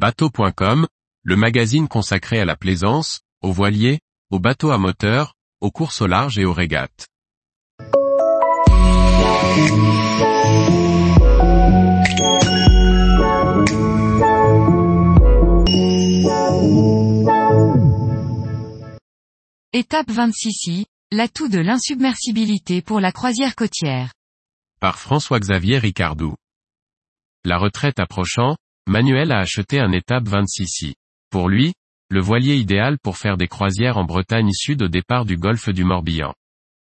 [0.00, 0.86] Bateau.com,
[1.24, 3.98] le magazine consacré à la plaisance, aux voiliers,
[4.30, 7.08] aux bateaux à moteur, aux courses au large et aux régates.
[19.72, 24.12] Étape 26i, l'atout de l'insubmersibilité pour la croisière côtière.
[24.78, 26.36] Par François-Xavier Ricardou.
[27.44, 28.54] La retraite approchant,
[28.88, 30.94] Manuel a acheté un étape 26i.
[31.28, 31.74] Pour lui,
[32.08, 35.84] le voilier idéal pour faire des croisières en Bretagne sud au départ du golfe du
[35.84, 36.32] Morbihan.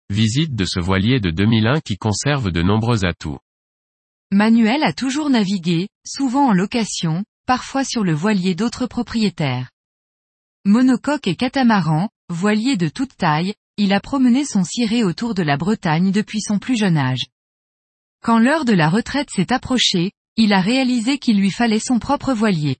[0.08, 3.41] Visite de ce voilier de 2001 qui conserve de nombreux atouts.
[4.30, 9.69] Manuel a toujours navigué, souvent en location, parfois sur le voilier d'autres propriétaires.
[10.64, 15.56] Monocoque et catamaran, voilier de toute taille, il a promené son ciré autour de la
[15.56, 17.27] Bretagne depuis son plus jeune âge.
[18.22, 22.33] Quand l'heure de la retraite s'est approchée, il a réalisé qu'il lui fallait son propre
[22.33, 22.77] voilier.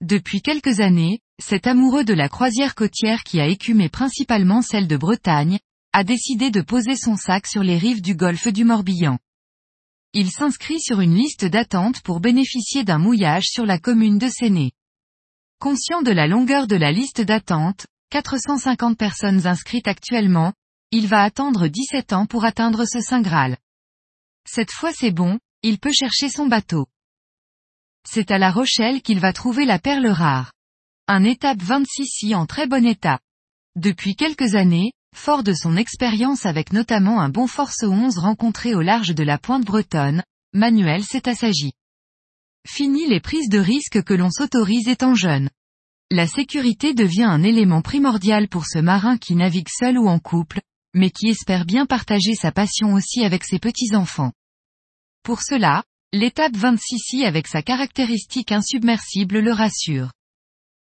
[0.00, 4.96] Depuis quelques années, cet amoureux de la croisière côtière qui a écumé principalement celle de
[4.96, 5.58] Bretagne,
[5.92, 9.18] a décidé de poser son sac sur les rives du golfe du Morbihan.
[10.14, 14.72] Il s'inscrit sur une liste d'attente pour bénéficier d'un mouillage sur la commune de Séné.
[15.58, 20.54] Conscient de la longueur de la liste d'attente, 450 personnes inscrites actuellement,
[20.90, 23.58] il va attendre 17 ans pour atteindre ce Saint Graal.
[24.48, 26.86] Cette fois c'est bon, il peut chercher son bateau.
[28.08, 30.52] C'est à La Rochelle qu'il va trouver la perle rare.
[31.06, 33.20] Un étape 26 en très bon état.
[33.76, 38.80] Depuis quelques années, fort de son expérience avec notamment un bon Force 11 rencontré au
[38.80, 40.22] large de la pointe bretonne,
[40.54, 41.72] Manuel s'est assagi.
[42.66, 45.50] Fini les prises de risque que l'on s'autorise étant jeune.
[46.10, 50.60] La sécurité devient un élément primordial pour ce marin qui navigue seul ou en couple,
[50.94, 54.32] mais qui espère bien partager sa passion aussi avec ses petits-enfants.
[55.22, 60.10] Pour cela, l'étape 26i avec sa caractéristique insubmersible le rassure.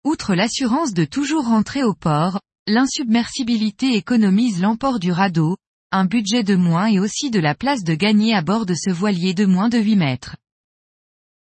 [0.05, 5.57] Outre l'assurance de toujours rentrer au port, l'insubmersibilité économise l'emport du radeau,
[5.91, 8.91] un budget de moins et aussi de la place de gagner à bord de ce
[8.91, 10.37] voilier de moins de 8 mètres.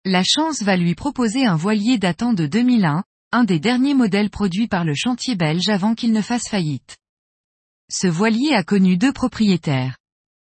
[0.06, 4.68] La chance va lui proposer un voilier datant de 2001, un des derniers modèles produits
[4.68, 6.98] par le chantier belge avant qu'il ne fasse faillite.
[7.90, 9.98] Ce voilier a connu deux propriétaires.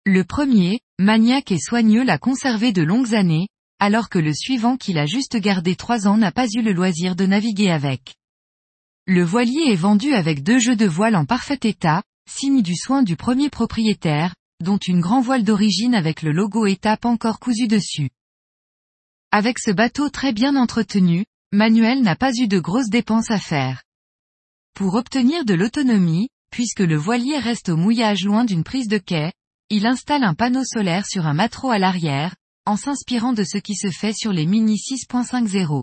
[0.04, 3.48] Le premier, maniaque et soigneux l'a conservé de longues années,
[3.78, 7.16] alors que le suivant qu'il a juste gardé trois ans n'a pas eu le loisir
[7.16, 8.14] de naviguer avec.
[9.06, 13.02] Le voilier est vendu avec deux jeux de voile en parfait état, signe du soin
[13.02, 18.10] du premier propriétaire, dont une grand voile d'origine avec le logo étape encore cousu dessus.
[19.30, 23.82] Avec ce bateau très bien entretenu, Manuel n'a pas eu de grosses dépenses à faire.
[24.74, 29.32] Pour obtenir de l'autonomie, puisque le voilier reste au mouillage loin d'une prise de quai,
[29.68, 33.74] il installe un panneau solaire sur un mâtro à l'arrière, en s'inspirant de ce qui
[33.74, 35.82] se fait sur les Mini 6.50.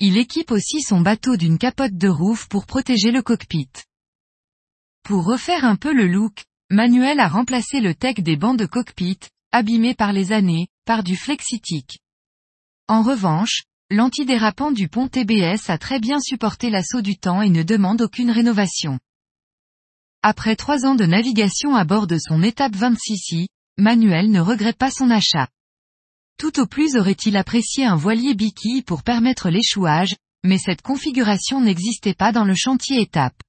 [0.00, 3.70] Il équipe aussi son bateau d'une capote de roof pour protéger le cockpit.
[5.04, 9.20] Pour refaire un peu le look, Manuel a remplacé le tech des bancs de cockpit,
[9.52, 12.00] abîmés par les années, par du Flexitic.
[12.88, 17.62] En revanche, l'antidérapant du pont TBS a très bien supporté l'assaut du temps et ne
[17.62, 18.98] demande aucune rénovation.
[20.22, 23.46] Après trois ans de navigation à bord de son étape 26i,
[23.78, 25.48] Manuel ne regrette pas son achat.
[26.38, 30.14] Tout au plus aurait-il apprécié un voilier biquille pour permettre l'échouage,
[30.44, 33.40] mais cette configuration n'existait pas dans le chantier étape.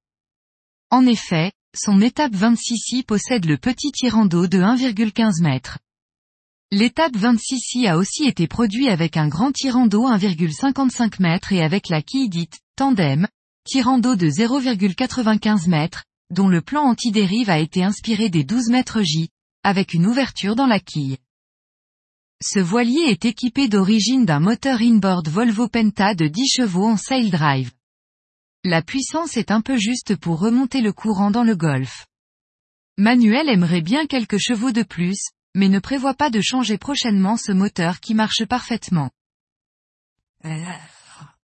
[0.90, 5.60] En effet, son étape 26i possède le petit tirant d'eau de 1,15 m.
[6.70, 11.90] L'étape 26i a aussi été produit avec un grand tirant d'eau 1,55 m et avec
[11.90, 13.28] la quille dite tandem,
[13.66, 15.88] tirant d'eau de 0,95 m,
[16.30, 19.28] dont le plan anti-dérive a été inspiré des 12 mètres J,
[19.62, 21.18] avec une ouverture dans la quille.
[22.42, 27.30] Ce voilier est équipé d'origine d'un moteur inboard Volvo Penta de 10 chevaux en sail
[27.30, 27.70] drive.
[28.64, 32.06] La puissance est un peu juste pour remonter le courant dans le golfe.
[32.98, 37.52] Manuel aimerait bien quelques chevaux de plus, mais ne prévoit pas de changer prochainement ce
[37.52, 39.10] moteur qui marche parfaitement.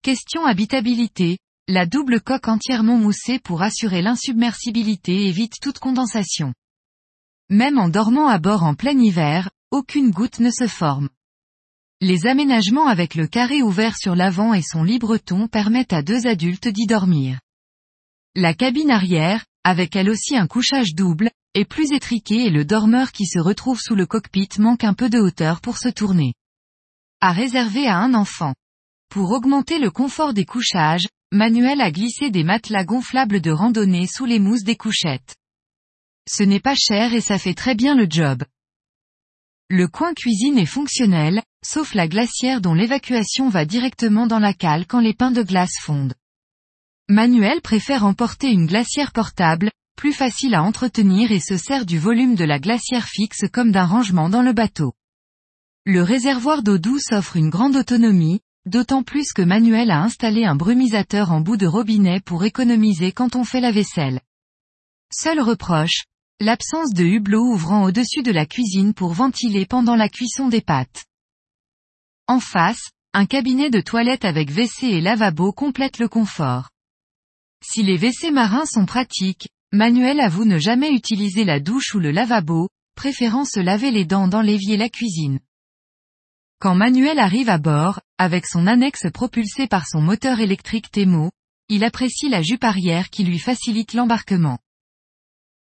[0.03, 6.53] Question habitabilité, la double coque entièrement moussée pour assurer l'insubmersibilité évite toute condensation.
[7.49, 11.09] Même en dormant à bord en plein hiver, aucune goutte ne se forme.
[12.03, 16.27] Les aménagements avec le carré ouvert sur l'avant et son libre ton permettent à deux
[16.27, 17.41] adultes d'y dormir.
[18.35, 23.11] La cabine arrière, avec elle aussi un couchage double, est plus étriquée et le dormeur
[23.11, 26.35] qui se retrouve sous le cockpit manque un peu de hauteur pour se tourner.
[27.23, 28.55] À réserver à un enfant.
[29.09, 34.25] Pour augmenter le confort des couchages, Manuel a glissé des matelas gonflables de randonnée sous
[34.25, 35.35] les mousses des couchettes.
[36.29, 38.45] Ce n'est pas cher et ça fait très bien le job.
[39.69, 44.87] Le coin cuisine est fonctionnel, sauf la glacière dont l'évacuation va directement dans la cale
[44.87, 46.15] quand les pains de glace fondent.
[47.09, 52.37] Manuel préfère emporter une glacière portable, plus facile à entretenir et se sert du volume
[52.37, 54.93] de la glacière fixe comme d'un rangement dans le bateau.
[55.85, 60.55] Le réservoir d'eau douce offre une grande autonomie, d'autant plus que Manuel a installé un
[60.55, 64.21] brumisateur en bout de robinet pour économiser quand on fait la vaisselle.
[65.13, 66.05] Seul reproche,
[66.41, 71.05] l'absence de hublot ouvrant au-dessus de la cuisine pour ventiler pendant la cuisson des pâtes.
[72.27, 76.71] En face, un cabinet de toilette avec WC et lavabo complète le confort.
[77.65, 82.11] Si les WC marins sont pratiques, Manuel avoue ne jamais utiliser la douche ou le
[82.11, 85.39] lavabo, préférant se laver les dents dans l'évier la cuisine.
[86.65, 91.31] Quand Manuel arrive à bord, avec son annexe propulsée par son moteur électrique Temo,
[91.69, 94.59] il apprécie la jupe arrière qui lui facilite l'embarquement.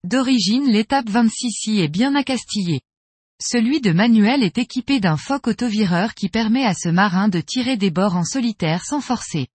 [0.03, 2.81] D'origine l'étape 26i est bien accastillée.
[3.41, 7.77] Celui de Manuel est équipé d'un foc autovireur qui permet à ce marin de tirer
[7.77, 9.47] des bords en solitaire sans forcer.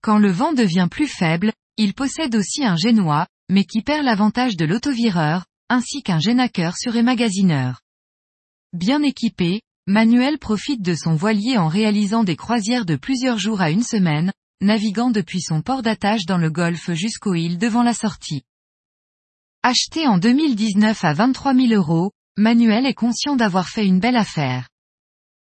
[0.00, 4.56] Quand le vent devient plus faible, il possède aussi un génois, mais qui perd l'avantage
[4.56, 7.82] de l'autovireur, ainsi qu'un génaqueur sur émagasineur.
[8.72, 13.70] Bien équipé, Manuel profite de son voilier en réalisant des croisières de plusieurs jours à
[13.70, 18.42] une semaine, naviguant depuis son port d'attache dans le golfe jusqu'aux îles devant la sortie.
[19.62, 24.68] Acheté en 2019 à 23 000 euros, Manuel est conscient d'avoir fait une belle affaire.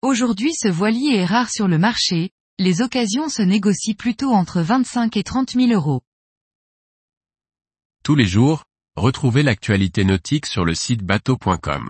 [0.01, 5.17] Aujourd'hui ce voilier est rare sur le marché, les occasions se négocient plutôt entre 25
[5.17, 6.03] et 30 000 euros.
[8.01, 8.63] Tous les jours,
[8.95, 11.89] retrouvez l'actualité nautique sur le site bateau.com.